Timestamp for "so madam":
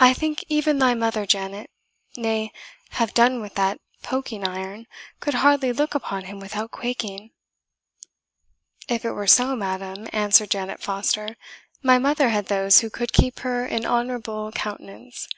9.26-10.08